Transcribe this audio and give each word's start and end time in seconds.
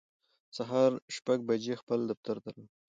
سهار 0.57 0.91
شپږ 1.15 1.39
بجې 1.47 1.73
خپل 1.81 1.99
دفتر 2.11 2.35
راغی 2.43 2.65